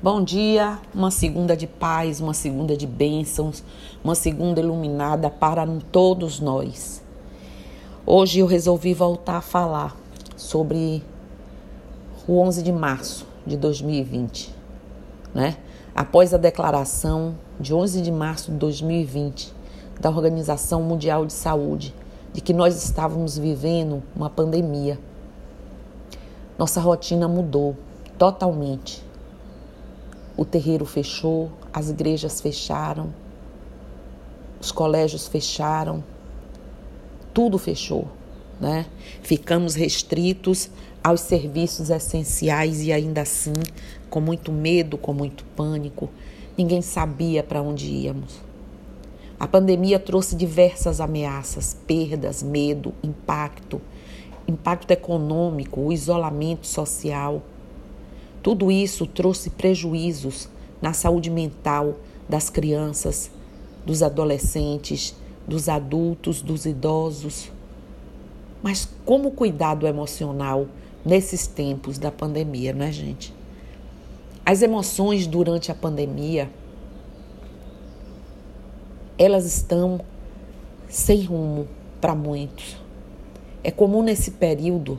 Bom 0.00 0.22
dia, 0.22 0.78
uma 0.94 1.10
segunda 1.10 1.56
de 1.56 1.66
paz, 1.66 2.20
uma 2.20 2.32
segunda 2.32 2.76
de 2.76 2.86
bênçãos, 2.86 3.64
uma 4.04 4.14
segunda 4.14 4.60
iluminada 4.60 5.28
para 5.28 5.66
todos 5.90 6.38
nós. 6.38 7.02
Hoje 8.06 8.38
eu 8.38 8.46
resolvi 8.46 8.94
voltar 8.94 9.38
a 9.38 9.40
falar 9.40 9.96
sobre 10.36 11.02
o 12.28 12.38
11 12.38 12.62
de 12.62 12.70
março 12.70 13.26
de 13.44 13.56
2020, 13.56 14.54
né? 15.34 15.56
Após 15.92 16.32
a 16.32 16.38
declaração 16.38 17.34
de 17.58 17.74
11 17.74 18.00
de 18.00 18.12
março 18.12 18.52
de 18.52 18.56
2020 18.56 19.52
da 20.00 20.10
Organização 20.10 20.80
Mundial 20.80 21.26
de 21.26 21.32
Saúde 21.32 21.92
de 22.32 22.40
que 22.40 22.52
nós 22.52 22.84
estávamos 22.84 23.36
vivendo 23.36 24.00
uma 24.14 24.30
pandemia. 24.30 24.96
Nossa 26.56 26.80
rotina 26.80 27.26
mudou 27.26 27.76
totalmente 28.16 29.07
o 30.38 30.44
terreiro 30.44 30.86
fechou, 30.86 31.50
as 31.72 31.90
igrejas 31.90 32.40
fecharam, 32.40 33.12
os 34.60 34.70
colégios 34.70 35.26
fecharam, 35.26 36.02
tudo 37.34 37.58
fechou, 37.58 38.06
né? 38.60 38.86
Ficamos 39.20 39.74
restritos 39.74 40.70
aos 41.02 41.22
serviços 41.22 41.90
essenciais 41.90 42.82
e 42.82 42.92
ainda 42.92 43.22
assim 43.22 43.52
com 44.08 44.20
muito 44.20 44.52
medo, 44.52 44.96
com 44.96 45.12
muito 45.12 45.44
pânico. 45.56 46.08
Ninguém 46.56 46.82
sabia 46.82 47.42
para 47.42 47.60
onde 47.60 47.86
íamos. 47.86 48.40
A 49.40 49.48
pandemia 49.48 49.98
trouxe 49.98 50.36
diversas 50.36 51.00
ameaças, 51.00 51.76
perdas, 51.84 52.44
medo, 52.44 52.94
impacto, 53.02 53.80
impacto 54.46 54.92
econômico, 54.92 55.80
o 55.80 55.92
isolamento 55.92 56.66
social 56.66 57.42
tudo 58.48 58.72
isso 58.72 59.06
trouxe 59.06 59.50
prejuízos 59.50 60.48
na 60.80 60.94
saúde 60.94 61.28
mental 61.28 61.96
das 62.26 62.48
crianças, 62.48 63.30
dos 63.84 64.02
adolescentes, 64.02 65.14
dos 65.46 65.68
adultos, 65.68 66.40
dos 66.40 66.64
idosos. 66.64 67.52
Mas 68.62 68.88
como 69.04 69.32
cuidado 69.32 69.86
emocional 69.86 70.66
nesses 71.04 71.46
tempos 71.46 71.98
da 71.98 72.10
pandemia, 72.10 72.72
não 72.72 72.86
é, 72.86 72.90
gente? 72.90 73.34
As 74.46 74.62
emoções 74.62 75.26
durante 75.26 75.70
a 75.70 75.74
pandemia, 75.74 76.50
elas 79.18 79.44
estão 79.44 80.00
sem 80.88 81.24
rumo 81.24 81.68
para 82.00 82.14
muitos. 82.14 82.78
É 83.62 83.70
comum 83.70 84.02
nesse 84.02 84.30
período, 84.30 84.98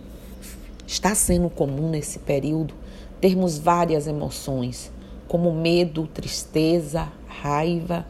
está 0.86 1.16
sendo 1.16 1.50
comum 1.50 1.90
nesse 1.90 2.20
período, 2.20 2.76
termos 3.20 3.58
várias 3.58 4.08
emoções, 4.08 4.92
como 5.28 5.52
medo, 5.52 6.08
tristeza, 6.08 7.10
raiva. 7.28 8.06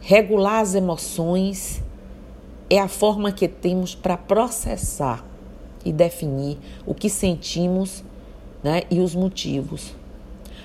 Regular 0.00 0.60
as 0.60 0.74
emoções 0.74 1.82
é 2.68 2.78
a 2.78 2.88
forma 2.88 3.32
que 3.32 3.48
temos 3.48 3.94
para 3.94 4.16
processar 4.16 5.24
e 5.84 5.92
definir 5.92 6.58
o 6.86 6.94
que 6.94 7.08
sentimos 7.08 8.04
né, 8.62 8.82
e 8.90 9.00
os 9.00 9.14
motivos. 9.14 9.94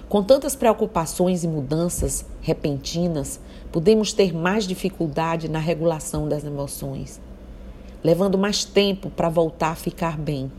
Com 0.08 0.24
tantas 0.24 0.56
preocupações 0.56 1.44
e 1.44 1.48
mudanças 1.48 2.26
repentinas, 2.42 3.40
podemos 3.72 4.14
ter 4.14 4.34
mais 4.34 4.68
dificuldade 4.68 5.50
na 5.50 5.60
regulação 5.60 6.30
das 6.30 6.44
emoções, 6.44 7.20
levando 8.04 8.38
mais 8.38 8.64
tempo 8.64 9.10
para 9.10 9.30
voltar 9.30 9.72
a 9.72 9.76
ficar 9.76 10.18
bem. 10.18 10.52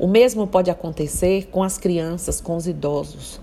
O 0.00 0.08
mesmo 0.08 0.46
pode 0.46 0.70
acontecer 0.70 1.48
com 1.50 1.62
as 1.62 1.76
crianças, 1.76 2.40
com 2.40 2.56
os 2.56 2.66
idosos. 2.66 3.38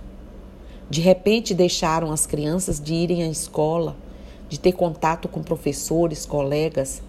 De 0.90 1.02
repente 1.02 1.54
deixaram 1.54 2.12
as 2.12 2.26
crianças 2.26 2.82
de 2.82 2.96
irem 2.96 3.22
à 3.22 3.28
escola, 3.28 3.96
de 4.50 4.60
ter 4.60 4.72
contato 4.72 5.28
com 5.28 5.44
professores, 5.44 6.26
colegas. 6.26 7.04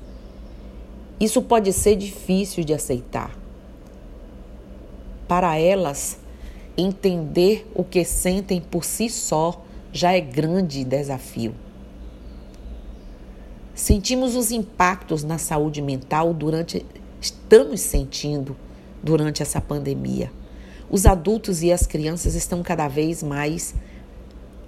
Isso 1.19 1.41
pode 1.41 1.72
ser 1.72 1.97
difícil 1.97 2.62
de 2.62 2.75
aceitar. 2.75 3.34
Para 5.26 5.56
elas, 5.56 6.19
entender 6.76 7.66
o 7.75 7.82
que 7.82 8.04
sentem 8.04 8.60
por 8.60 8.84
si 8.84 9.08
só 9.08 9.62
já 9.91 10.12
é 10.12 10.20
grande 10.20 10.84
desafio. 10.84 11.54
Sentimos 13.75 14.37
os 14.37 14.50
impactos 14.53 15.25
na 15.25 15.38
saúde 15.38 15.81
mental 15.81 16.34
durante 16.34 16.84
estamos 17.19 17.81
sentindo 17.81 18.54
durante 19.03 19.42
essa 19.42 19.60
pandemia. 19.60 20.31
Os 20.91 21.06
adultos 21.06 21.62
e 21.62 21.72
as 21.72 21.86
crianças 21.86 22.34
estão 22.34 22.62
cada 22.62 22.88
vez 22.88 23.22
mais 23.22 23.75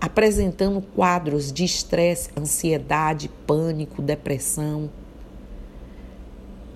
apresentando 0.00 0.80
quadros 0.80 1.52
de 1.52 1.64
estresse, 1.64 2.30
ansiedade, 2.36 3.30
pânico, 3.46 4.00
depressão. 4.00 4.90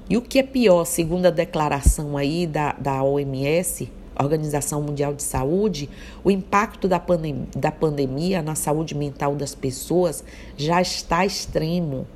E 0.08 0.16
o 0.16 0.22
que 0.22 0.38
é 0.38 0.42
pior, 0.42 0.84
segundo 0.84 1.26
a 1.26 1.30
declaração 1.30 2.16
aí 2.16 2.46
da, 2.46 2.72
da 2.72 3.02
OMS, 3.02 3.90
Organização 4.18 4.82
Mundial 4.82 5.14
de 5.14 5.22
Saúde, 5.22 5.88
o 6.22 6.30
impacto 6.30 6.86
da, 6.86 7.00
pandem 7.00 7.48
da 7.56 7.72
pandemia 7.72 8.42
na 8.42 8.54
saúde 8.54 8.94
mental 8.94 9.34
das 9.34 9.54
pessoas 9.54 10.22
já 10.56 10.80
está 10.80 11.24
extremo. 11.24 12.06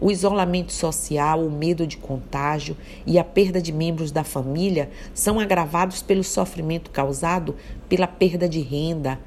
O 0.00 0.12
isolamento 0.12 0.72
social, 0.72 1.44
o 1.44 1.50
medo 1.50 1.86
de 1.86 1.96
contágio 1.96 2.76
e 3.04 3.18
a 3.18 3.24
perda 3.24 3.60
de 3.60 3.72
membros 3.72 4.12
da 4.12 4.22
família 4.22 4.90
são 5.12 5.40
agravados 5.40 6.02
pelo 6.02 6.22
sofrimento 6.22 6.90
causado 6.90 7.56
pela 7.88 8.06
perda 8.06 8.48
de 8.48 8.60
renda 8.60 9.18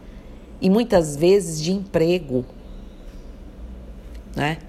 e 0.61 0.69
muitas 0.69 1.17
vezes 1.17 1.61
de 1.61 1.73
emprego. 1.73 2.45
Né? 4.33 4.59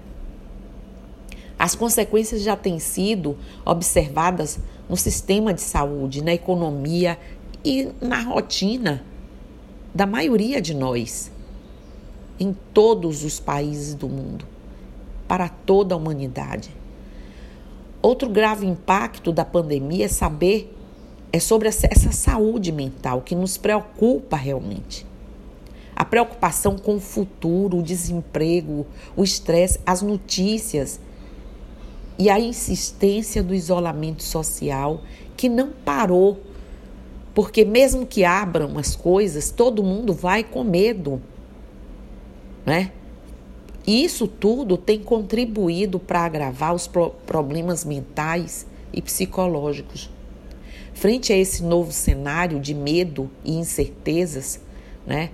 As 1.57 1.73
consequências 1.73 2.41
já 2.41 2.57
têm 2.57 2.79
sido 2.79 3.37
observadas 3.63 4.59
no 4.89 4.97
sistema 4.97 5.53
de 5.53 5.61
saúde, 5.61 6.21
na 6.21 6.33
economia 6.33 7.17
e 7.63 7.89
na 8.01 8.21
rotina 8.23 9.05
da 9.95 10.05
maioria 10.05 10.61
de 10.61 10.73
nós, 10.73 11.31
em 12.37 12.53
todos 12.73 13.23
os 13.23 13.39
países 13.39 13.95
do 13.95 14.09
mundo 14.09 14.52
para 15.33 15.49
toda 15.49 15.95
a 15.95 15.97
humanidade. 15.97 16.69
Outro 18.03 18.29
grave 18.29 18.67
impacto 18.67 19.31
da 19.31 19.43
pandemia 19.43 20.05
é 20.05 20.07
saber 20.07 20.71
é 21.31 21.39
sobre 21.39 21.67
essa 21.67 22.11
saúde 22.11 22.71
mental 22.71 23.21
que 23.21 23.33
nos 23.33 23.57
preocupa 23.57 24.37
realmente. 24.37 25.07
A 25.95 26.05
preocupação 26.05 26.77
com 26.77 26.97
o 26.97 26.99
futuro, 26.99 27.79
o 27.79 27.81
desemprego, 27.81 28.85
o 29.15 29.23
estresse, 29.23 29.79
as 29.83 30.03
notícias 30.03 30.99
e 32.19 32.29
a 32.29 32.39
insistência 32.39 33.41
do 33.41 33.55
isolamento 33.55 34.21
social 34.21 35.01
que 35.35 35.49
não 35.49 35.71
parou. 35.83 36.43
Porque 37.33 37.65
mesmo 37.65 38.05
que 38.05 38.23
abram 38.23 38.77
as 38.77 38.95
coisas, 38.95 39.49
todo 39.49 39.81
mundo 39.81 40.13
vai 40.13 40.43
com 40.43 40.63
medo, 40.63 41.19
né? 42.63 42.91
Isso 43.85 44.27
tudo 44.27 44.77
tem 44.77 44.99
contribuído 44.99 45.99
para 45.99 46.21
agravar 46.21 46.73
os 46.73 46.87
pro 46.87 47.09
problemas 47.25 47.83
mentais 47.83 48.65
e 48.93 49.01
psicológicos. 49.01 50.09
Frente 50.93 51.33
a 51.33 51.37
esse 51.37 51.63
novo 51.63 51.91
cenário 51.91 52.59
de 52.59 52.73
medo 52.73 53.29
e 53.43 53.53
incertezas, 53.55 54.61
né, 55.05 55.31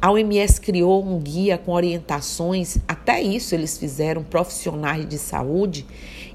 a 0.00 0.12
OMS 0.12 0.60
criou 0.60 1.04
um 1.04 1.18
guia 1.18 1.58
com 1.58 1.72
orientações, 1.72 2.78
até 2.86 3.20
isso 3.20 3.52
eles 3.52 3.76
fizeram 3.76 4.22
profissionais 4.22 5.06
de 5.08 5.18
saúde, 5.18 5.84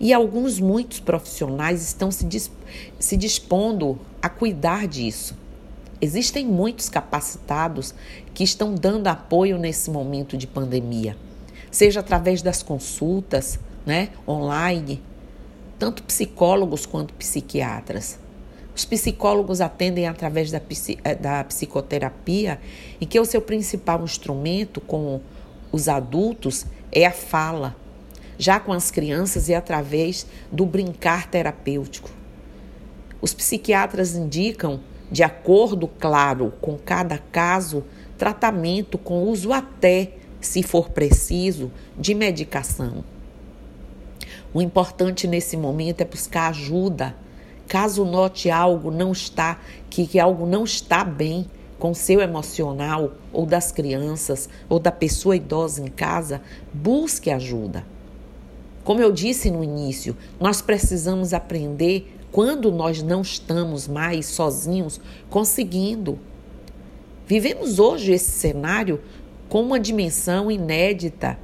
e 0.01 0.11
alguns, 0.11 0.59
muitos 0.59 0.99
profissionais 0.99 1.81
estão 1.81 2.11
se, 2.11 2.25
disp 2.25 2.51
se 2.99 3.15
dispondo 3.15 3.97
a 4.21 4.27
cuidar 4.27 4.85
disso. 4.85 5.33
Existem 6.03 6.45
muitos 6.45 6.89
capacitados 6.89 7.95
que 8.33 8.43
estão 8.43 8.75
dando 8.75 9.07
apoio 9.07 9.57
nesse 9.57 9.89
momento 9.89 10.35
de 10.35 10.45
pandemia, 10.45 11.15
seja 11.71 12.01
através 12.01 12.41
das 12.41 12.61
consultas, 12.61 13.57
né, 13.85 14.09
online, 14.27 15.01
tanto 15.79 16.03
psicólogos 16.03 16.85
quanto 16.85 17.13
psiquiatras. 17.13 18.19
Os 18.75 18.83
psicólogos 18.83 19.61
atendem 19.61 20.05
através 20.05 20.51
da, 20.51 20.61
eh, 21.05 21.15
da 21.15 21.41
psicoterapia, 21.45 22.59
em 22.99 23.07
que 23.07 23.17
o 23.17 23.23
seu 23.23 23.39
principal 23.41 24.03
instrumento 24.03 24.81
com 24.81 25.21
os 25.71 25.87
adultos 25.87 26.65
é 26.91 27.05
a 27.05 27.11
fala. 27.11 27.77
Já 28.37 28.59
com 28.59 28.73
as 28.73 28.91
crianças 28.91 29.49
é 29.49 29.55
através 29.55 30.27
do 30.51 30.65
brincar 30.65 31.29
terapêutico. 31.29 32.09
Os 33.21 33.33
psiquiatras 33.33 34.15
indicam 34.15 34.81
de 35.13 35.23
acordo, 35.23 35.87
claro, 35.87 36.51
com 36.59 36.77
cada 36.77 37.17
caso, 37.17 37.85
tratamento 38.17 38.97
com 38.97 39.23
uso 39.23 39.53
até, 39.53 40.13
se 40.41 40.61
for 40.61 40.89
preciso, 40.89 41.71
de 41.97 42.13
medicação. 42.13 43.05
O 44.53 44.61
importante 44.61 45.25
nesse 45.25 45.55
momento 45.55 46.01
é 46.01 46.05
buscar 46.05 46.49
ajuda 46.49 47.15
Caso 47.67 48.05
note 48.05 48.51
algo 48.51 48.91
não 48.91 49.11
está, 49.11 49.59
que, 49.89 50.05
que 50.05 50.19
algo 50.19 50.45
não 50.45 50.63
está 50.63 51.03
bem 51.03 51.45
com 51.79 51.93
seu 51.93 52.21
emocional 52.21 53.13
ou 53.31 53.45
das 53.45 53.71
crianças 53.71 54.47
ou 54.69 54.79
da 54.79 54.91
pessoa 54.91 55.35
idosa 55.35 55.81
em 55.81 55.87
casa, 55.87 56.41
busque 56.73 57.31
ajuda. 57.31 57.83
Como 58.83 59.01
eu 59.01 59.11
disse 59.11 59.49
no 59.49 59.63
início, 59.63 60.15
nós 60.39 60.61
precisamos 60.61 61.33
aprender 61.33 62.19
quando 62.33 62.71
nós 62.71 63.03
não 63.03 63.21
estamos 63.21 63.87
mais 63.87 64.25
sozinhos 64.25 64.99
conseguindo. 65.29 66.17
Vivemos 67.27 67.77
hoje 67.77 68.11
esse 68.11 68.31
cenário 68.31 68.99
com 69.47 69.61
uma 69.61 69.79
dimensão 69.79 70.49
inédita 70.49 71.37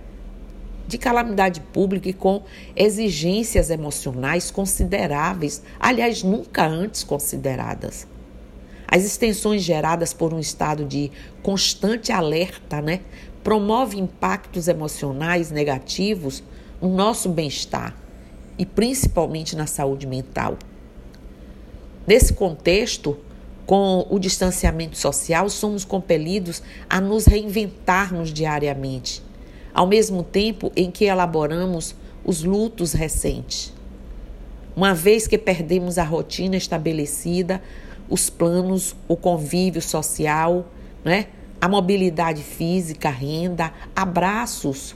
de 0.87 0.97
calamidade 0.97 1.61
pública 1.61 2.09
e 2.09 2.13
com 2.13 2.41
exigências 2.75 3.69
emocionais 3.69 4.49
consideráveis, 4.49 5.61
aliás, 5.79 6.23
nunca 6.23 6.65
antes 6.65 7.03
consideradas. 7.03 8.07
As 8.87 9.05
extensões 9.05 9.61
geradas 9.61 10.11
por 10.11 10.33
um 10.33 10.39
estado 10.39 10.83
de 10.83 11.11
constante 11.43 12.11
alerta, 12.11 12.81
né, 12.81 13.01
promove 13.43 13.99
impactos 13.99 14.67
emocionais 14.67 15.51
negativos 15.51 16.43
no 16.81 16.89
nosso 16.89 17.29
bem-estar 17.29 17.95
e 18.57 18.65
principalmente 18.65 19.55
na 19.55 19.67
saúde 19.67 20.07
mental. 20.07 20.57
Nesse 22.09 22.33
contexto, 22.33 23.19
com 23.67 24.07
o 24.09 24.17
distanciamento 24.17 24.97
social, 24.97 25.47
somos 25.47 25.85
compelidos 25.85 26.59
a 26.89 26.99
nos 26.99 27.27
reinventarmos 27.27 28.33
diariamente, 28.33 29.21
ao 29.71 29.85
mesmo 29.85 30.23
tempo 30.23 30.71
em 30.75 30.89
que 30.89 31.05
elaboramos 31.05 31.95
os 32.25 32.43
lutos 32.43 32.93
recentes. 32.93 33.71
Uma 34.75 34.95
vez 34.95 35.27
que 35.27 35.37
perdemos 35.37 35.99
a 35.99 36.03
rotina 36.03 36.57
estabelecida, 36.57 37.61
os 38.09 38.27
planos, 38.27 38.95
o 39.07 39.15
convívio 39.15 39.79
social, 39.79 40.65
né? 41.05 41.27
a 41.61 41.69
mobilidade 41.69 42.41
física, 42.41 43.11
renda, 43.11 43.71
abraços 43.95 44.95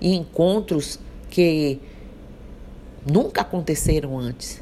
e 0.00 0.14
encontros 0.14 0.98
que 1.28 1.78
nunca 3.04 3.42
aconteceram 3.42 4.18
antes. 4.18 4.61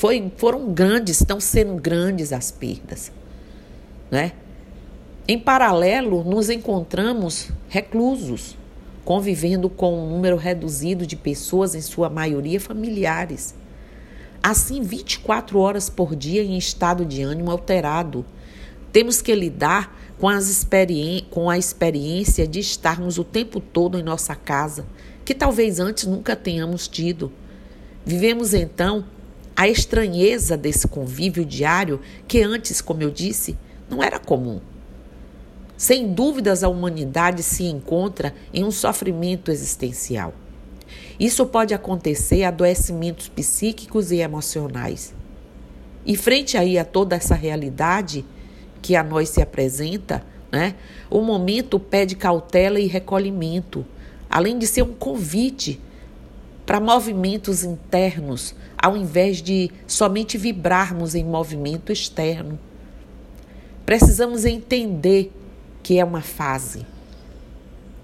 Foi, 0.00 0.32
foram 0.38 0.72
grandes, 0.72 1.20
estão 1.20 1.38
sendo 1.38 1.74
grandes 1.74 2.32
as 2.32 2.50
perdas. 2.50 3.12
Né? 4.10 4.32
Em 5.28 5.38
paralelo, 5.38 6.24
nos 6.24 6.48
encontramos 6.48 7.50
reclusos, 7.68 8.56
convivendo 9.04 9.68
com 9.68 10.02
um 10.02 10.08
número 10.08 10.38
reduzido 10.38 11.06
de 11.06 11.16
pessoas, 11.16 11.74
em 11.74 11.82
sua 11.82 12.08
maioria 12.08 12.58
familiares. 12.58 13.54
Assim, 14.42 14.80
24 14.80 15.58
horas 15.58 15.90
por 15.90 16.16
dia 16.16 16.42
em 16.42 16.56
estado 16.56 17.04
de 17.04 17.20
ânimo 17.20 17.50
alterado. 17.50 18.24
Temos 18.90 19.20
que 19.20 19.34
lidar 19.34 19.94
com, 20.18 20.30
as 20.30 20.66
com 21.28 21.50
a 21.50 21.58
experiência 21.58 22.48
de 22.48 22.58
estarmos 22.58 23.18
o 23.18 23.24
tempo 23.24 23.60
todo 23.60 23.98
em 23.98 24.02
nossa 24.02 24.34
casa, 24.34 24.86
que 25.26 25.34
talvez 25.34 25.78
antes 25.78 26.06
nunca 26.06 26.34
tenhamos 26.34 26.88
tido. 26.88 27.30
Vivemos 28.06 28.54
então 28.54 29.04
a 29.60 29.68
estranheza 29.68 30.56
desse 30.56 30.88
convívio 30.88 31.44
diário 31.44 32.00
que 32.26 32.42
antes, 32.42 32.80
como 32.80 33.02
eu 33.02 33.10
disse, 33.10 33.58
não 33.90 34.02
era 34.02 34.18
comum. 34.18 34.58
Sem 35.76 36.14
dúvidas, 36.14 36.64
a 36.64 36.68
humanidade 36.70 37.42
se 37.42 37.64
encontra 37.64 38.34
em 38.54 38.64
um 38.64 38.70
sofrimento 38.70 39.50
existencial. 39.50 40.32
Isso 41.18 41.44
pode 41.44 41.74
acontecer 41.74 42.42
adoecimentos 42.44 43.28
psíquicos 43.28 44.10
e 44.10 44.20
emocionais. 44.20 45.12
E 46.06 46.16
frente 46.16 46.56
aí 46.56 46.78
a 46.78 46.84
toda 46.86 47.14
essa 47.14 47.34
realidade 47.34 48.24
que 48.80 48.96
a 48.96 49.04
nós 49.04 49.28
se 49.28 49.42
apresenta, 49.42 50.24
né, 50.50 50.74
o 51.10 51.20
momento 51.20 51.78
pede 51.78 52.16
cautela 52.16 52.80
e 52.80 52.86
recolhimento, 52.86 53.84
além 54.30 54.58
de 54.58 54.66
ser 54.66 54.84
um 54.84 54.94
convite 54.94 55.78
para 56.64 56.80
movimentos 56.80 57.62
internos 57.62 58.54
ao 58.80 58.96
invés 58.96 59.42
de 59.42 59.70
somente 59.86 60.38
vibrarmos 60.38 61.14
em 61.14 61.22
movimento 61.22 61.92
externo. 61.92 62.58
Precisamos 63.84 64.44
entender 64.46 65.30
que 65.82 65.98
é 65.98 66.04
uma 66.04 66.22
fase. 66.22 66.86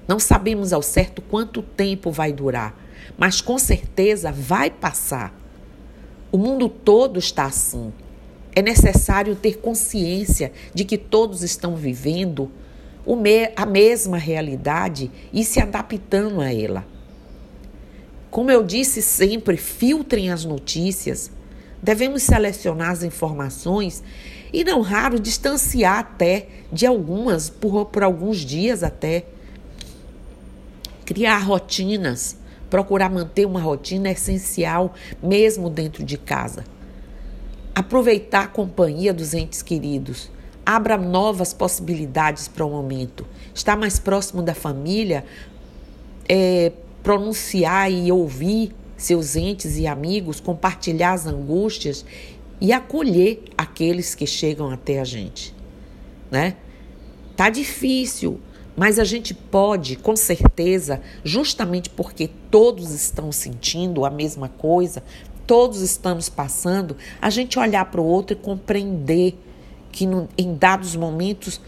Não 0.07 0.19
sabemos 0.19 0.73
ao 0.73 0.83
certo 0.83 1.23
quanto 1.23 1.63
tempo 1.63 2.11
vai 2.11 2.33
durar, 2.33 2.77
mas 3.17 3.41
com 3.41 3.59
certeza 3.59 4.31
vai 4.31 4.71
passar. 4.71 5.35
O 6.31 6.37
mundo 6.37 6.69
todo 6.69 7.19
está 7.19 7.47
assim. 7.47 7.93
É 8.55 8.61
necessário 8.61 9.35
ter 9.35 9.59
consciência 9.59 10.53
de 10.75 10.85
que 10.85 10.99
todos 10.99 11.43
estão 11.43 11.75
vivendo 11.75 12.51
a 13.55 13.65
mesma 13.65 14.19
realidade 14.19 15.11
e 15.33 15.45
se 15.45 15.61
adaptando 15.61 16.41
a 16.41 16.53
ela. 16.53 16.85
Como 18.37 18.51
eu 18.51 18.63
disse 18.63 19.01
sempre, 19.01 19.57
filtrem 19.57 20.31
as 20.31 20.45
notícias. 20.45 21.31
Devemos 21.83 22.23
selecionar 22.23 22.91
as 22.91 23.03
informações 23.03 24.05
e, 24.53 24.63
não 24.63 24.83
raro, 24.83 25.19
distanciar 25.19 26.01
até 26.01 26.47
de 26.71 26.85
algumas 26.85 27.49
por, 27.49 27.87
por 27.87 28.03
alguns 28.03 28.41
dias 28.41 28.83
até. 28.83 29.25
Criar 31.07 31.39
rotinas. 31.39 32.37
Procurar 32.69 33.09
manter 33.09 33.47
uma 33.47 33.59
rotina 33.59 34.09
é 34.09 34.13
essencial, 34.13 34.93
mesmo 35.23 35.71
dentro 35.71 36.05
de 36.05 36.19
casa. 36.19 36.63
Aproveitar 37.75 38.45
a 38.45 38.49
companhia 38.49 39.15
dos 39.15 39.33
entes 39.33 39.63
queridos. 39.63 40.31
Abra 40.67 40.99
novas 40.99 41.55
possibilidades 41.55 42.49
para 42.49 42.67
o 42.67 42.71
momento. 42.71 43.27
Estar 43.55 43.79
mais 43.79 43.99
próximo 43.99 44.43
da 44.43 44.55
família 44.55 45.25
é, 46.29 46.73
pronunciar 47.07 47.89
e 47.89 48.11
ouvir 48.11 48.75
seus 48.97 49.37
entes 49.37 49.79
e 49.79 49.87
amigos, 49.87 50.41
compartilhar 50.41 51.13
as 51.13 51.25
angústias 51.25 52.05
e 52.61 52.73
acolher 52.73 53.45
aqueles 53.57 54.17
que 54.17 54.27
chegam 54.27 54.73
até 54.73 54.99
a 54.99 55.05
gente, 55.05 55.55
né? 56.29 56.57
Tá 57.37 57.49
difícil, 57.49 58.41
mas 58.77 58.99
a 58.99 59.05
gente 59.05 59.35
pode, 59.35 59.95
com 59.95 60.17
certeza, 60.17 61.01
justamente 61.23 61.89
porque 61.91 62.29
todos 62.51 62.91
estão 62.91 63.31
sentindo 63.31 64.05
a 64.05 64.11
mesma 64.11 64.49
coisa, 64.49 65.01
todos 65.47 65.83
estamos 65.83 66.29
passando, 66.29 66.97
a 67.23 67.31
gente 67.31 67.57
olhar 67.57 67.85
para 67.85 68.01
o 68.01 68.05
outro 68.05 68.37
e 68.37 68.41
compreender 68.41 69.39
que 69.93 70.09
no, 70.09 70.29
em 70.37 70.57
dados 70.57 70.97
momentos 70.97 71.61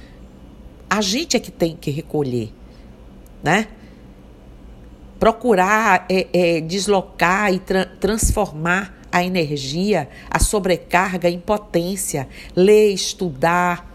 a 0.90 1.00
gente 1.00 1.36
é 1.36 1.40
que 1.40 1.52
tem 1.52 1.76
que 1.76 1.92
recolher, 1.92 2.52
né? 3.40 3.68
Procurar 5.18 6.06
é, 6.08 6.26
é, 6.32 6.60
deslocar 6.60 7.52
e 7.52 7.58
tra 7.58 7.84
transformar 7.84 8.96
a 9.10 9.24
energia, 9.24 10.08
a 10.30 10.38
sobrecarga 10.38 11.28
em 11.28 11.40
potência, 11.40 12.28
ler, 12.54 12.92
estudar, 12.92 13.88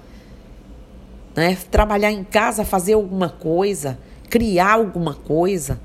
né? 1.35 1.57
trabalhar 1.69 2.11
em 2.11 2.23
casa, 2.23 2.65
fazer 2.65 2.93
alguma 2.93 3.29
coisa, 3.29 3.99
criar 4.29 4.73
alguma 4.73 5.13
coisa, 5.13 5.79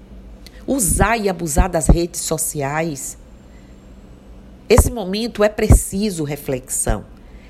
usar 0.66 1.18
e 1.18 1.28
abusar 1.28 1.68
das 1.68 1.88
redes 1.88 2.20
sociais. 2.22 3.18
Esse 4.68 4.90
momento 4.90 5.44
é 5.44 5.48
preciso 5.48 6.24
reflexão, 6.24 7.04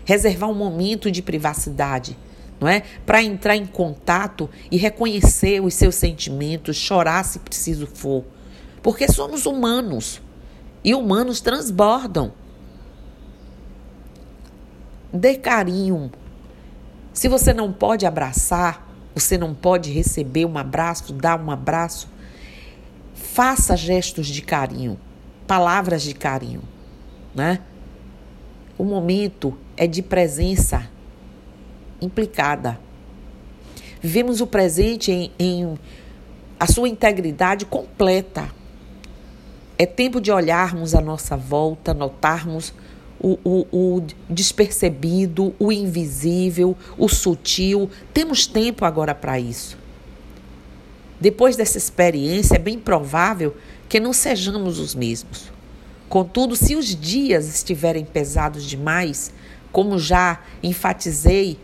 reservar 0.05 0.51
um 0.51 0.55
momento 0.55 1.11
de 1.11 1.23
privacidade 1.23 2.17
não 2.61 2.69
é? 2.69 2.83
Para 3.07 3.23
entrar 3.23 3.57
em 3.57 3.67
contato 3.67 4.51
e 4.71 4.77
reconhecer 4.77 5.61
os 5.63 5.75
seus 5.75 5.95
sentimentos, 5.95 6.77
chorar 6.77 7.25
se 7.25 7.39
preciso 7.39 7.87
for. 7.87 8.25
Porque 8.83 9.11
somos 9.11 9.47
humanos 9.47 10.21
e 10.83 10.95
humanos 10.95 11.41
transbordam. 11.41 12.33
Dê 15.13 15.37
carinho. 15.37 16.11
Se 17.13 17.29
você 17.29 17.53
não 17.53 17.73
pode 17.73 18.07
abraçar, 18.07 18.87
você 19.15 19.39
não 19.39 19.55
pode 19.55 19.91
receber 19.91 20.45
um 20.45 20.57
abraço, 20.57 21.13
dar 21.13 21.41
um 21.41 21.51
abraço, 21.51 22.09
faça 23.15 23.77
gestos 23.77 24.27
de 24.29 24.43
carinho, 24.43 24.99
palavras 25.47 26.03
de 26.03 26.15
carinho, 26.15 26.63
né? 27.35 27.61
O 28.77 28.85
momento 28.85 29.59
é 29.77 29.89
de 29.89 30.03
presença 30.03 30.89
implicada. 32.01 32.79
Vivemos 34.01 34.41
o 34.41 34.47
presente 34.47 35.11
em, 35.11 35.31
em 35.39 35.79
a 36.59 36.67
sua 36.67 36.89
integridade 36.89 37.65
completa. 37.65 38.49
É 39.77 39.87
tempo 39.87 40.21
de 40.21 40.31
olharmos 40.31 40.95
à 40.95 41.01
nossa 41.01 41.37
volta, 41.37 41.95
notarmos 41.95 42.73
o, 43.21 43.39
o, 43.45 43.67
o, 43.73 44.07
despercebido, 44.29 45.55
o 45.59 45.73
invisível, 45.73 46.77
o 46.97 47.09
sutil. 47.09 47.91
Temos 48.13 48.47
tempo 48.47 48.85
agora 48.85 49.15
para 49.15 49.39
isso. 49.39 49.77
Depois 51.21 51.57
dessa 51.57 51.79
experiência, 51.79 52.57
é 52.57 52.59
bem 52.59 52.79
provável 52.79 53.57
que 53.89 53.99
não 53.99 54.13
sejamos 54.13 54.79
os 54.79 54.95
mesmos. 54.95 55.51
Contudo, 56.09 56.57
se 56.57 56.75
os 56.75 56.95
dias 56.95 57.49
estiverem 57.49 58.05
pesados 58.05 58.65
demais, 58.65 59.33
como 59.73 59.99
já 59.99 60.41
enfatizei, 60.63 61.59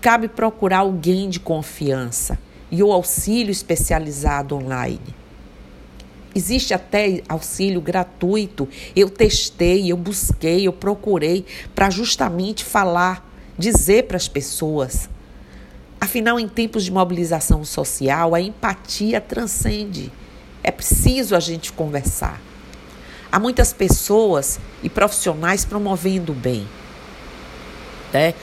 cabe 0.00 0.28
procurar 0.28 0.78
alguém 0.78 1.28
de 1.28 1.40
confiança 1.40 2.38
e 2.70 2.82
o 2.82 2.92
auxílio 2.92 3.50
especializado 3.50 4.54
online. 4.54 5.00
Existe 6.34 6.74
até 6.74 7.22
auxílio 7.28 7.80
gratuito. 7.80 8.68
Eu 8.94 9.08
testei, 9.08 9.90
eu 9.90 9.96
busquei, 9.96 10.66
eu 10.66 10.72
procurei 10.72 11.44
para 11.74 11.90
justamente 11.90 12.64
falar, 12.64 13.26
dizer 13.58 14.04
para 14.04 14.16
as 14.16 14.28
pessoas. 14.28 15.08
Afinal, 16.00 16.38
em 16.38 16.46
tempos 16.46 16.84
de 16.84 16.92
mobilização 16.92 17.64
social, 17.64 18.34
a 18.34 18.40
empatia 18.40 19.20
transcende. 19.20 20.12
É 20.62 20.70
preciso 20.70 21.34
a 21.34 21.40
gente 21.40 21.72
conversar. 21.72 22.40
Há 23.32 23.38
muitas 23.38 23.72
pessoas 23.72 24.60
e 24.82 24.88
profissionais 24.88 25.64
promovendo 25.64 26.32
o 26.32 26.34
bem. 26.34 26.66
Né? 28.12 28.34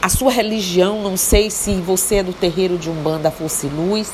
A 0.00 0.08
sua 0.08 0.30
religião, 0.30 1.02
não 1.02 1.16
sei 1.16 1.50
se 1.50 1.74
você 1.80 2.16
é 2.16 2.22
do 2.22 2.32
terreiro 2.32 2.78
de 2.78 2.88
Umbanda 2.88 3.30
Força 3.30 3.66
e 3.66 3.68
Luz. 3.68 4.12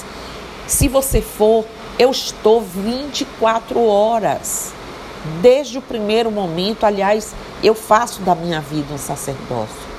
Se 0.67 0.89
você 0.89 1.21
for, 1.21 1.67
eu 1.99 2.11
estou 2.11 2.63
24 2.63 3.85
horas. 3.85 4.73
Desde 5.43 5.77
o 5.77 5.83
primeiro 5.83 6.31
momento, 6.31 6.85
aliás, 6.85 7.35
eu 7.63 7.75
faço 7.75 8.23
da 8.23 8.35
minha 8.35 8.61
vida 8.61 8.95
um 8.95 8.99
sacerdócio. 8.99 9.95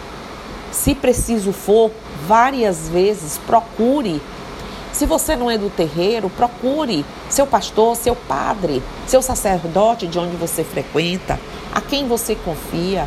Se 0.71 0.95
preciso 0.95 1.53
for, 1.53 1.91
várias 2.27 2.89
vezes 2.89 3.37
procure 3.45 4.21
se 4.95 5.05
você 5.05 5.35
não 5.35 5.51
é 5.51 5.57
do 5.57 5.69
terreiro, 5.69 6.29
procure 6.29 7.05
seu 7.29 7.45
pastor, 7.45 7.97
seu 7.97 8.15
padre, 8.15 8.81
seu 9.05 9.21
sacerdote 9.21 10.07
de 10.07 10.17
onde 10.17 10.37
você 10.37 10.63
frequenta, 10.63 11.37
a 11.73 11.81
quem 11.81 12.07
você 12.07 12.33
confia. 12.33 13.05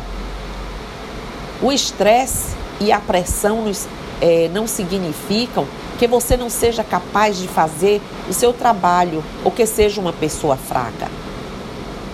O 1.59 1.71
estresse 1.71 2.58
e 2.79 2.91
a 2.91 2.99
pressão 2.99 3.65
é, 4.21 4.49
não 4.53 4.67
significam 4.67 5.65
que 5.97 6.07
você 6.07 6.37
não 6.37 6.49
seja 6.49 6.83
capaz 6.83 7.37
de 7.37 7.47
fazer 7.47 8.01
o 8.29 8.33
seu 8.33 8.53
trabalho 8.53 9.23
ou 9.43 9.51
que 9.51 9.65
seja 9.65 9.99
uma 9.99 10.13
pessoa 10.13 10.55
fraca. 10.55 11.09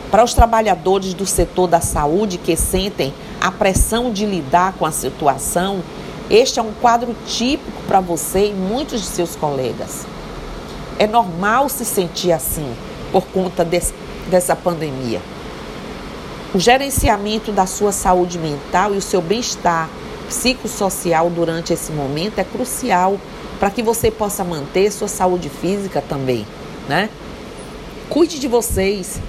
Para 0.10 0.24
os 0.24 0.34
trabalhadores 0.34 1.14
do 1.14 1.26
setor 1.26 1.68
da 1.68 1.82
saúde 1.82 2.38
que 2.38 2.56
sentem 2.56 3.14
a 3.40 3.52
pressão 3.52 4.12
de 4.12 4.26
lidar 4.26 4.74
com 4.74 4.86
a 4.86 4.92
situação, 4.92 5.84
este 6.30 6.60
é 6.60 6.64
um 6.64 6.72
quadro 6.74 7.16
típico 7.28 7.82
para 7.88 8.00
você 8.00 8.48
e 8.50 8.54
muitos 8.54 9.02
de 9.02 9.08
seus 9.08 9.36
colegas. 9.36 10.06
É 10.98 11.06
normal 11.06 11.70
se 11.70 11.86
sentir 11.86 12.32
assim 12.32 12.74
por 13.12 13.26
conta 13.28 13.64
desse, 13.64 13.94
dessa 14.30 14.56
pandemia. 14.56 15.22
O 16.54 16.60
gerenciamento 16.60 17.52
da 17.52 17.66
sua 17.66 17.92
saúde 17.92 18.40
mental 18.40 18.96
e 18.96 18.98
o 18.98 19.02
seu 19.02 19.22
bem-estar 19.22 19.90
psicossocial 20.28 21.30
durante 21.30 21.74
esse 21.74 21.92
momento 21.92 22.40
é 22.40 22.44
crucial 22.44 23.20
para 23.60 23.70
que 23.70 23.82
você 23.82 24.12
possa 24.12 24.44
manter 24.44 24.92
sua 24.92 25.08
saúde 25.08 25.50
física 25.50 26.02
também, 26.02 26.46
né? 26.88 27.10
Cuide 28.10 28.40
de 28.40 28.48
vocês. 28.48 29.20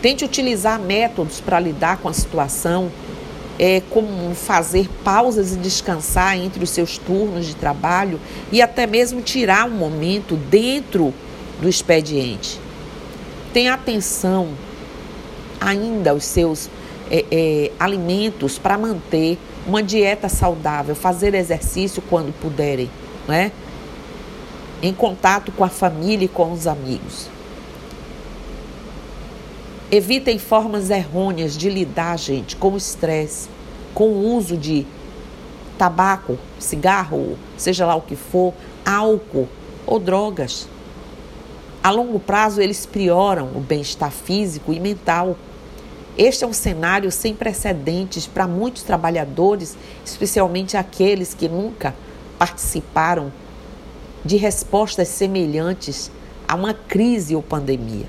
Tente 0.00 0.24
utilizar 0.24 0.78
métodos 0.78 1.40
para 1.40 1.58
lidar 1.58 1.98
com 1.98 2.08
a 2.08 2.12
situação 2.12 2.90
é, 3.58 3.82
como 3.90 4.34
fazer 4.34 4.88
pausas 5.02 5.52
e 5.52 5.56
descansar 5.56 6.36
entre 6.36 6.62
os 6.62 6.70
seus 6.70 6.98
turnos 6.98 7.46
de 7.46 7.54
trabalho 7.54 8.20
e 8.52 8.60
até 8.60 8.86
mesmo 8.86 9.20
tirar 9.22 9.66
um 9.66 9.70
momento 9.70 10.36
dentro 10.36 11.12
do 11.60 11.68
expediente. 11.68 12.60
Tenha 13.52 13.74
atenção 13.74 14.50
ainda 15.60 16.10
aos 16.10 16.24
seus 16.24 16.68
é, 17.10 17.24
é, 17.30 17.72
alimentos 17.78 18.58
para 18.58 18.76
manter 18.76 19.38
uma 19.66 19.82
dieta 19.82 20.28
saudável, 20.28 20.94
fazer 20.94 21.34
exercício 21.34 22.02
quando 22.02 22.32
puderem, 22.40 22.90
né? 23.26 23.52
Em 24.82 24.92
contato 24.92 25.50
com 25.52 25.64
a 25.64 25.68
família 25.68 26.26
e 26.26 26.28
com 26.28 26.52
os 26.52 26.66
amigos. 26.66 27.28
Evitem 29.90 30.38
formas 30.38 30.90
errôneas 30.90 31.56
de 31.56 31.70
lidar, 31.70 32.18
gente, 32.18 32.56
com 32.56 32.72
o 32.72 32.76
estresse, 32.76 33.48
com 33.94 34.08
o 34.08 34.34
uso 34.34 34.56
de 34.56 34.86
tabaco, 35.78 36.38
cigarro, 36.58 37.38
seja 37.56 37.86
lá 37.86 37.94
o 37.94 38.00
que 38.00 38.16
for, 38.16 38.52
álcool 38.84 39.48
ou 39.86 39.98
drogas. 39.98 40.68
A 41.82 41.90
longo 41.90 42.18
prazo, 42.18 42.60
eles 42.60 42.84
prioram 42.84 43.46
o 43.54 43.60
bem-estar 43.60 44.10
físico 44.10 44.72
e 44.72 44.80
mental. 44.80 45.36
Este 46.18 46.44
é 46.44 46.46
um 46.46 46.52
cenário 46.52 47.12
sem 47.12 47.34
precedentes 47.34 48.26
para 48.26 48.46
muitos 48.46 48.82
trabalhadores, 48.82 49.76
especialmente 50.04 50.76
aqueles 50.76 51.34
que 51.34 51.46
nunca 51.46 51.94
participaram 52.38 53.30
de 54.24 54.36
respostas 54.36 55.08
semelhantes 55.08 56.10
a 56.48 56.54
uma 56.54 56.72
crise 56.72 57.36
ou 57.36 57.42
pandemia. 57.42 58.06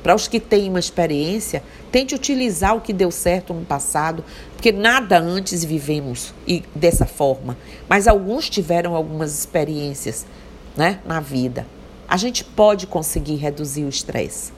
Para 0.00 0.14
os 0.14 0.28
que 0.28 0.38
têm 0.38 0.68
uma 0.70 0.78
experiência, 0.78 1.62
tente 1.90 2.14
utilizar 2.14 2.76
o 2.76 2.80
que 2.80 2.92
deu 2.92 3.10
certo 3.10 3.52
no 3.52 3.64
passado, 3.64 4.24
porque 4.52 4.70
nada 4.70 5.18
antes 5.18 5.64
vivemos 5.64 6.32
e 6.46 6.62
dessa 6.72 7.04
forma, 7.04 7.58
mas 7.88 8.06
alguns 8.06 8.48
tiveram 8.48 8.94
algumas 8.94 9.36
experiências, 9.36 10.24
né, 10.76 11.00
na 11.04 11.18
vida. 11.18 11.66
A 12.06 12.16
gente 12.16 12.44
pode 12.44 12.86
conseguir 12.86 13.34
reduzir 13.34 13.84
o 13.84 13.88
estresse. 13.88 14.52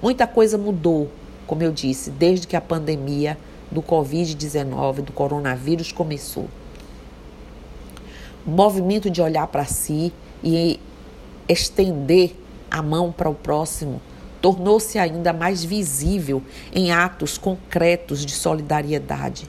Muita 0.00 0.26
coisa 0.26 0.56
mudou, 0.56 1.10
como 1.46 1.62
eu 1.62 1.72
disse, 1.72 2.10
desde 2.10 2.46
que 2.46 2.56
a 2.56 2.60
pandemia 2.60 3.38
do 3.70 3.82
Covid-19, 3.82 5.02
do 5.02 5.12
coronavírus 5.12 5.92
começou. 5.92 6.48
O 8.46 8.50
movimento 8.50 9.10
de 9.10 9.20
olhar 9.20 9.46
para 9.48 9.64
si 9.64 10.12
e 10.42 10.78
estender 11.48 12.34
a 12.70 12.82
mão 12.82 13.12
para 13.12 13.28
o 13.28 13.34
próximo 13.34 14.00
tornou-se 14.40 14.98
ainda 14.98 15.32
mais 15.32 15.64
visível 15.64 16.42
em 16.72 16.92
atos 16.92 17.36
concretos 17.36 18.24
de 18.24 18.32
solidariedade. 18.32 19.48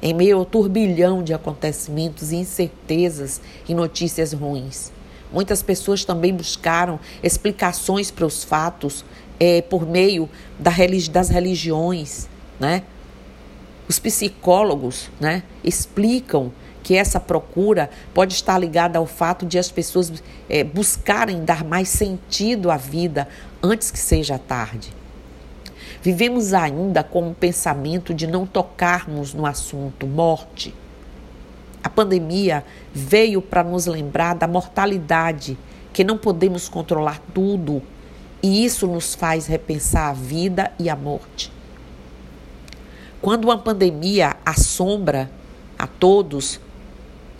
Em 0.00 0.12
meio 0.12 0.38
ao 0.38 0.44
turbilhão 0.44 1.22
de 1.22 1.32
acontecimentos 1.32 2.32
incertezas 2.32 3.40
e 3.68 3.74
notícias 3.74 4.32
ruins, 4.32 4.92
muitas 5.32 5.62
pessoas 5.62 6.04
também 6.04 6.34
buscaram 6.34 7.00
explicações 7.22 8.10
para 8.10 8.26
os 8.26 8.44
fatos 8.44 9.04
é, 9.42 9.60
por 9.60 9.84
meio 9.84 10.30
da 10.56 10.70
religi 10.70 11.10
das 11.10 11.28
religiões, 11.28 12.28
né? 12.60 12.84
Os 13.88 13.98
psicólogos, 13.98 15.10
né, 15.20 15.42
explicam 15.64 16.52
que 16.80 16.94
essa 16.94 17.18
procura 17.18 17.90
pode 18.14 18.34
estar 18.34 18.56
ligada 18.56 19.00
ao 19.00 19.06
fato 19.06 19.44
de 19.44 19.58
as 19.58 19.68
pessoas 19.68 20.22
é, 20.48 20.62
buscarem 20.62 21.44
dar 21.44 21.64
mais 21.64 21.88
sentido 21.88 22.70
à 22.70 22.76
vida 22.76 23.26
antes 23.60 23.90
que 23.90 23.98
seja 23.98 24.38
tarde. 24.38 24.94
Vivemos 26.00 26.54
ainda 26.54 27.02
com 27.02 27.30
o 27.30 27.34
pensamento 27.34 28.14
de 28.14 28.28
não 28.28 28.46
tocarmos 28.46 29.34
no 29.34 29.44
assunto 29.44 30.06
morte. 30.06 30.72
A 31.82 31.88
pandemia 31.88 32.64
veio 32.94 33.42
para 33.42 33.64
nos 33.64 33.86
lembrar 33.86 34.34
da 34.34 34.46
mortalidade, 34.46 35.58
que 35.92 36.04
não 36.04 36.16
podemos 36.16 36.68
controlar 36.68 37.20
tudo, 37.34 37.82
e 38.42 38.64
isso 38.64 38.86
nos 38.86 39.14
faz 39.14 39.46
repensar 39.46 40.10
a 40.10 40.12
vida 40.12 40.72
e 40.78 40.90
a 40.90 40.96
morte. 40.96 41.52
Quando 43.20 43.44
uma 43.44 43.58
pandemia 43.58 44.36
assombra 44.44 45.30
a 45.78 45.86
todos, 45.86 46.60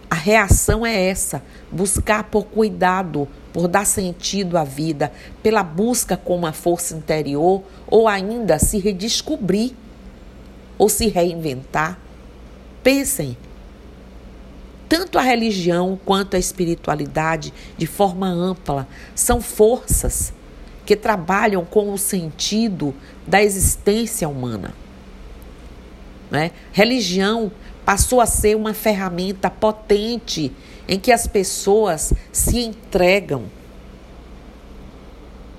a 0.09 0.15
reação 0.15 0.87
é 0.87 1.09
essa: 1.09 1.43
buscar 1.71 2.25
por 2.25 2.45
cuidado, 2.45 3.27
por 3.53 3.67
dar 3.67 3.85
sentido 3.85 4.57
à 4.57 4.63
vida, 4.63 5.13
pela 5.43 5.65
busca 5.65 6.17
com 6.17 6.37
uma 6.37 6.53
força 6.53 6.95
interior 6.95 7.65
ou 7.89 8.07
ainda 8.07 8.61
se 8.61 8.79
redescobrir 8.79 9.73
ou 10.79 10.89
se 10.89 11.09
reinventar. 11.09 11.99
Pensem. 12.83 13.37
Tanto 14.89 15.19
a 15.19 15.23
religião 15.23 15.99
quanto 16.05 16.37
a 16.37 16.39
espiritualidade, 16.39 17.53
de 17.79 17.87
forma 17.87 18.29
ampla, 18.29 18.87
são 19.15 19.41
forças 19.41 20.35
que 20.85 20.97
trabalham 20.97 21.65
com 21.65 21.93
o 21.93 21.99
sentido 21.99 22.95
da 23.27 23.43
existência 23.43 24.29
humana. 24.29 24.75
Né? 26.31 26.51
Religião 26.73 27.53
passou 27.85 28.21
a 28.21 28.27
ser 28.27 28.57
uma 28.57 28.73
ferramenta 28.73 29.51
potente 29.51 30.53
em 30.89 30.99
que 30.99 31.13
as 31.13 31.27
pessoas 31.27 32.13
se 32.33 32.59
entregam 32.59 33.45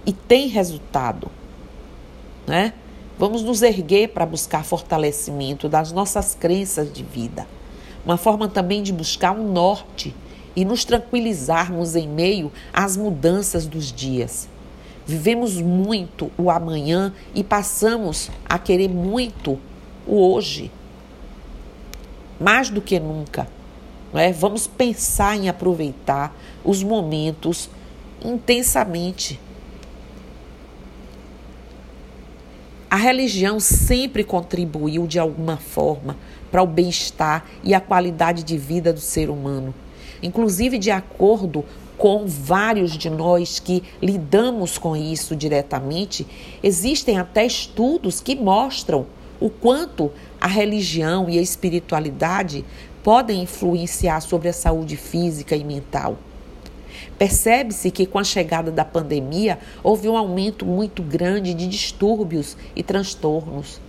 e 0.05 0.11
tem 0.11 0.47
resultado, 0.47 1.31
né? 2.45 2.73
Vamos 3.17 3.43
nos 3.43 3.61
erguer 3.61 4.09
para 4.09 4.25
buscar 4.25 4.65
fortalecimento 4.65 5.69
das 5.69 5.91
nossas 5.91 6.35
crenças 6.35 6.91
de 6.91 7.03
vida. 7.03 7.47
Uma 8.03 8.17
forma 8.17 8.49
também 8.49 8.83
de 8.83 8.91
buscar 8.91 9.31
um 9.31 9.49
norte 9.51 10.13
e 10.55 10.65
nos 10.65 10.83
tranquilizarmos 10.83 11.95
em 11.95 12.07
meio 12.07 12.51
às 12.73 12.97
mudanças 12.97 13.65
dos 13.65 13.91
dias. 13.91 14.49
Vivemos 15.05 15.61
muito 15.61 16.31
o 16.37 16.49
amanhã 16.49 17.13
e 17.35 17.43
passamos 17.43 18.31
a 18.45 18.57
querer 18.57 18.89
muito 18.89 19.59
o 20.07 20.33
hoje. 20.33 20.71
Mais 22.39 22.69
do 22.69 22.81
que 22.81 22.99
nunca. 22.99 23.47
É? 24.13 24.31
Vamos 24.31 24.67
pensar 24.67 25.35
em 25.35 25.49
aproveitar 25.49 26.35
os 26.63 26.83
momentos 26.83 27.69
intensamente. 28.23 29.39
A 32.89 32.95
religião 32.95 33.59
sempre 33.59 34.23
contribuiu 34.23 35.07
de 35.07 35.17
alguma 35.17 35.57
forma 35.57 36.15
para 36.51 36.61
o 36.61 36.67
bem-estar 36.67 37.43
e 37.63 37.73
a 37.73 37.81
qualidade 37.81 38.43
de 38.43 38.55
vida 38.55 38.93
do 38.93 38.99
ser 38.99 39.31
humano. 39.31 39.73
Inclusive, 40.21 40.77
de 40.77 40.91
acordo 40.91 41.65
com 41.97 42.25
vários 42.25 42.97
de 42.97 43.09
nós 43.09 43.59
que 43.59 43.83
lidamos 44.01 44.77
com 44.77 44.95
isso 44.95 45.35
diretamente, 45.35 46.25
existem 46.61 47.17
até 47.17 47.45
estudos 47.45 48.19
que 48.19 48.35
mostram 48.35 49.05
o 49.39 49.49
quanto 49.49 50.11
a 50.39 50.47
religião 50.47 51.29
e 51.29 51.37
a 51.37 51.41
espiritualidade 51.41 52.65
podem 53.03 53.43
influenciar 53.43 54.21
sobre 54.21 54.49
a 54.49 54.53
saúde 54.53 54.95
física 54.95 55.55
e 55.55 55.63
mental. 55.63 56.17
Percebe-se 57.17 57.91
que 57.91 58.05
com 58.05 58.17
a 58.17 58.23
chegada 58.23 58.71
da 58.71 58.85
pandemia 58.85 59.59
houve 59.83 60.07
um 60.07 60.17
aumento 60.17 60.65
muito 60.65 61.03
grande 61.03 61.53
de 61.53 61.67
distúrbios 61.67 62.57
e 62.75 62.81
transtornos. 62.81 63.79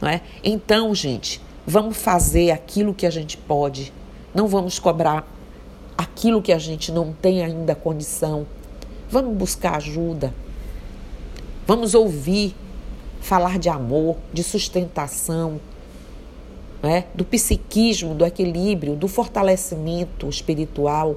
Não 0.00 0.08
é? 0.08 0.20
Então, 0.42 0.94
gente, 0.94 1.40
vamos 1.66 1.96
fazer 1.96 2.50
aquilo 2.50 2.94
que 2.94 3.06
a 3.06 3.10
gente 3.10 3.36
pode. 3.36 3.92
Não 4.34 4.46
vamos 4.46 4.78
cobrar 4.78 5.26
aquilo 5.96 6.42
que 6.42 6.52
a 6.52 6.58
gente 6.58 6.92
não 6.92 7.12
tem 7.12 7.42
ainda 7.42 7.74
condição. 7.74 8.46
Vamos 9.08 9.36
buscar 9.36 9.76
ajuda. 9.76 10.34
Vamos 11.66 11.94
ouvir 11.94 12.54
falar 13.20 13.58
de 13.58 13.70
amor, 13.70 14.16
de 14.34 14.42
sustentação, 14.42 15.58
né? 16.82 17.06
do 17.14 17.24
psiquismo, 17.24 18.14
do 18.14 18.26
equilíbrio, 18.26 18.94
do 18.94 19.08
fortalecimento 19.08 20.28
espiritual. 20.28 21.16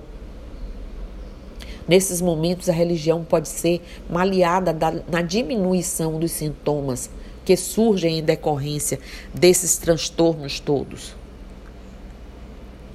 Nesses 1.85 2.21
momentos, 2.21 2.69
a 2.69 2.73
religião 2.73 3.25
pode 3.25 3.49
ser 3.49 3.81
uma 4.09 4.21
aliada 4.21 4.71
da, 4.71 4.93
na 5.09 5.21
diminuição 5.21 6.17
dos 6.17 6.31
sintomas 6.31 7.09
que 7.43 7.57
surgem 7.57 8.19
em 8.19 8.23
decorrência 8.23 8.99
desses 9.33 9.77
transtornos 9.77 10.61
todos. 10.61 11.16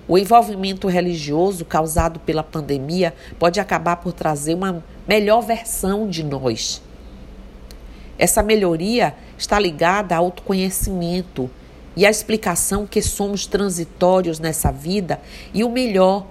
O 0.09 0.19
envolvimento 0.19 0.89
religioso 0.89 1.65
causado 1.65 2.19
pela 2.21 2.43
pandemia 2.43 3.15
pode 3.39 3.61
acabar 3.61 3.97
por 3.97 4.13
trazer 4.13 4.55
uma 4.55 4.83
melhor 5.07 5.43
versão 5.43 6.09
de 6.09 6.25
nós. 6.25 6.83
Essa 8.19 8.43
melhoria 8.43 9.15
está 9.39 9.59
ligada 9.59 10.17
ao 10.17 10.25
autoconhecimento 10.25 11.51
e 11.97 12.05
a 12.05 12.11
explicação 12.11 12.87
que 12.87 13.01
somos 13.01 13.47
transitórios 13.47 14.39
nessa 14.39 14.73
vida 14.73 15.21
e 15.53 15.63
o 15.63 15.71
melhor 15.71 16.27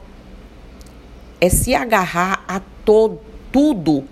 é 1.39 1.49
se 1.49 1.73
agarrar 1.73 2.43
a 2.47 2.61
todo, 2.83 3.19
tudo 3.51 4.03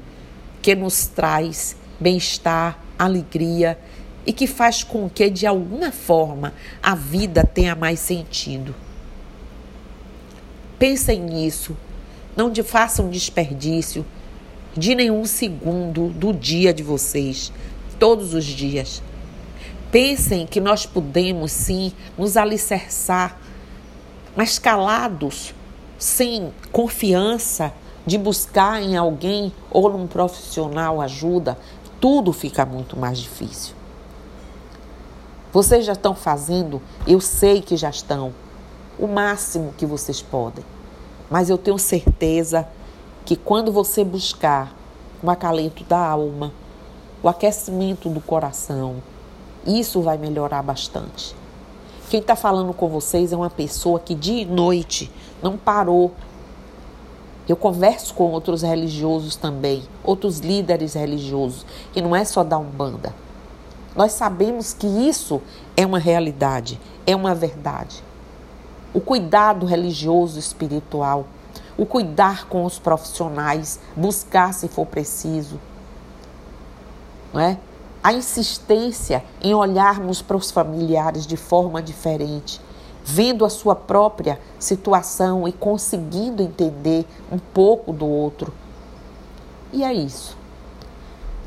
que 0.62 0.74
nos 0.76 1.08
traz 1.08 1.76
bem-estar, 2.00 2.80
alegria 2.98 3.78
e 4.26 4.34
que 4.34 4.48
faz 4.48 4.84
com 4.84 5.10
que 5.10 5.30
de 5.30 5.46
alguma 5.46 5.92
forma 5.92 6.54
a 6.82 6.96
vida 6.96 7.44
tenha 7.44 7.76
mais 7.76 8.00
sentido. 8.00 8.76
Pensem 10.80 11.20
nisso, 11.20 11.76
não 12.38 12.50
de, 12.50 12.64
façam 12.64 13.10
desperdício 13.10 14.06
de 14.76 14.96
nenhum 14.96 15.26
segundo 15.26 16.08
do 16.08 16.32
dia 16.32 16.74
de 16.74 16.82
vocês, 16.82 17.52
todos 18.00 18.34
os 18.34 18.46
dias. 18.46 19.04
Pensem 19.92 20.48
que 20.48 20.62
nós 20.62 20.86
podemos 20.86 21.52
sim 21.52 21.92
nos 22.18 22.38
alicerçar, 22.38 23.38
mas 24.38 24.58
calados, 24.58 25.54
sem 25.98 26.54
confiança 26.72 27.74
de 28.06 28.18
buscar 28.18 28.82
em 28.82 28.96
alguém 28.96 29.52
ou 29.70 29.90
num 29.90 30.08
profissional 30.08 31.02
ajuda, 31.02 31.58
tudo 32.00 32.32
fica 32.32 32.66
muito 32.66 32.98
mais 32.98 33.20
difícil. 33.20 33.76
Vocês 35.52 35.86
já 35.86 35.94
estão 35.94 36.16
fazendo, 36.16 36.82
eu 37.06 37.20
sei 37.20 37.62
que 37.62 37.76
já 37.76 37.90
estão, 37.90 38.34
o 39.00 39.08
máximo 39.08 39.74
que 39.78 39.86
vocês 39.86 40.22
podem. 40.22 40.64
Mas 41.30 41.50
eu 41.50 41.58
tenho 41.58 41.80
certeza 41.80 42.68
que 43.26 43.36
quando 43.36 43.72
você 43.72 44.04
buscar 44.04 44.76
o 45.24 45.30
acalento 45.30 45.84
da 45.84 45.98
alma, 45.98 46.52
o 47.24 47.30
aquecimento 47.30 48.10
do 48.10 48.20
coração, 48.20 48.98
isso 49.66 50.02
vai 50.02 50.18
melhorar 50.18 50.62
bastante. 50.62 51.36
Quem 52.10 52.20
está 52.20 52.36
falando 52.36 52.74
com 52.74 52.90
vocês 52.90 53.32
é 53.32 53.38
uma 53.38 53.50
pessoa 53.50 54.00
que 54.00 54.16
de 54.16 54.46
noite 54.46 55.12
não 55.44 55.58
parou. 55.58 56.12
Eu 57.48 57.56
converso 57.56 58.14
com 58.14 58.32
outros 58.32 58.64
religiosos 58.64 59.36
também, 59.36 59.84
outros 60.04 60.40
líderes 60.40 60.94
religiosos, 60.94 61.66
que 61.94 62.02
não 62.02 62.16
é 62.16 62.26
só 62.26 62.44
da 62.44 62.58
Umbanda. 62.58 63.14
Nós 63.96 64.14
sabemos 64.14 64.74
que 64.74 64.88
isso 64.88 65.42
é 65.76 65.86
uma 65.86 66.00
realidade, 66.00 66.80
é 67.06 67.16
uma 67.16 67.36
verdade. 67.36 68.04
O 68.94 69.00
cuidado 69.00 69.66
religioso 69.66 70.40
espiritual, 70.40 71.28
o 71.78 71.86
cuidar 71.86 72.48
com 72.48 72.66
os 72.66 72.80
profissionais, 72.80 73.80
buscar 73.96 74.54
se 74.54 74.68
for 74.68 74.86
preciso, 74.86 75.60
não 77.34 77.40
é? 77.40 77.58
a 78.04 78.14
insistência 78.14 79.24
em 79.42 79.54
olharmos 79.54 80.22
para 80.22 80.38
os 80.38 80.52
familiares 80.52 81.28
de 81.28 81.36
forma 81.36 81.82
diferente, 81.82 82.62
vendo 83.04 83.44
a 83.44 83.50
sua 83.50 83.76
própria 83.76 84.40
situação 84.58 85.48
e 85.48 85.52
conseguindo 85.52 86.42
entender 86.42 87.06
um 87.32 87.38
pouco 87.38 87.92
do 87.92 88.08
outro. 88.08 88.54
E 89.74 89.84
é 89.84 89.94
isso. 89.94 90.38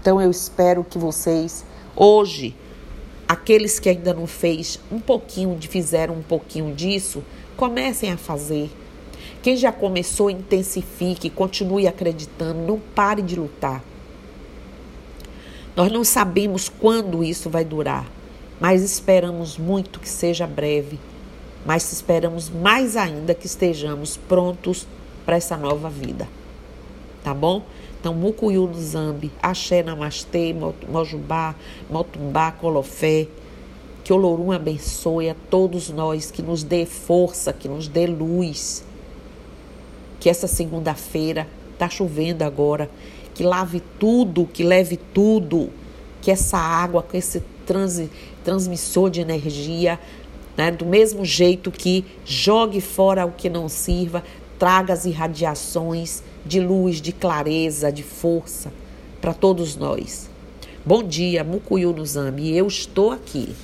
Então 0.00 0.20
eu 0.20 0.30
espero 0.30 0.84
que 0.84 0.98
vocês 0.98 1.64
hoje, 1.96 2.56
aqueles 3.32 3.78
que 3.78 3.88
ainda 3.88 4.12
não 4.12 4.26
fez 4.26 4.78
um 4.90 5.00
pouquinho, 5.00 5.58
fizeram 5.62 6.14
um 6.14 6.22
pouquinho 6.22 6.74
disso, 6.74 7.24
comecem 7.56 8.12
a 8.12 8.18
fazer. 8.18 8.70
Quem 9.42 9.56
já 9.56 9.72
começou, 9.72 10.28
intensifique, 10.28 11.30
continue 11.30 11.86
acreditando, 11.86 12.60
não 12.60 12.78
pare 12.78 13.22
de 13.22 13.34
lutar. 13.34 13.82
Nós 15.74 15.90
não 15.90 16.04
sabemos 16.04 16.68
quando 16.68 17.24
isso 17.24 17.48
vai 17.48 17.64
durar, 17.64 18.06
mas 18.60 18.82
esperamos 18.82 19.56
muito 19.56 19.98
que 19.98 20.08
seja 20.08 20.46
breve. 20.46 20.98
Mas 21.64 21.90
esperamos 21.90 22.50
mais 22.50 22.98
ainda 22.98 23.34
que 23.34 23.46
estejamos 23.46 24.18
prontos 24.28 24.86
para 25.24 25.36
essa 25.36 25.56
nova 25.56 25.88
vida. 25.88 26.28
Tá 27.24 27.32
bom? 27.32 27.62
Então, 28.02 28.12
Mucuyu 28.12 28.66
no 28.66 28.80
Zambi, 28.80 29.30
Axé 29.40 29.80
Namastê, 29.80 30.52
Mojubá, 30.88 31.54
Motumbá, 31.88 32.50
Colofé. 32.50 33.28
Que 34.02 34.12
Olorum 34.12 34.50
abençoe 34.50 35.30
a 35.30 35.36
todos 35.48 35.88
nós, 35.88 36.28
que 36.28 36.42
nos 36.42 36.64
dê 36.64 36.84
força, 36.84 37.52
que 37.52 37.68
nos 37.68 37.86
dê 37.86 38.08
luz. 38.08 38.82
Que 40.18 40.28
essa 40.28 40.48
segunda-feira, 40.48 41.46
está 41.74 41.88
chovendo 41.88 42.42
agora, 42.42 42.90
que 43.36 43.44
lave 43.44 43.80
tudo, 44.00 44.48
que 44.52 44.64
leve 44.64 44.96
tudo, 44.96 45.70
que 46.20 46.32
essa 46.32 46.58
água, 46.58 47.04
com 47.04 47.16
esse 47.16 47.40
trans, 47.64 48.02
transmissor 48.42 49.10
de 49.10 49.20
energia, 49.20 49.96
né, 50.56 50.72
do 50.72 50.84
mesmo 50.84 51.24
jeito 51.24 51.70
que 51.70 52.04
jogue 52.24 52.80
fora 52.80 53.24
o 53.24 53.30
que 53.30 53.48
não 53.48 53.68
sirva, 53.68 54.24
traga 54.58 54.92
as 54.92 55.04
irradiações 55.04 56.24
de 56.44 56.60
luz, 56.60 57.00
de 57.00 57.12
clareza, 57.12 57.92
de 57.92 58.02
força 58.02 58.72
para 59.20 59.32
todos 59.32 59.76
nós. 59.76 60.28
Bom 60.84 61.02
dia, 61.02 61.44
Mucuyu 61.44 61.92
no 61.92 62.04
Zambi, 62.04 62.56
eu 62.56 62.66
estou 62.66 63.12
aqui. 63.12 63.54